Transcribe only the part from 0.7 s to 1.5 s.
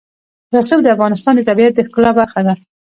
د افغانستان د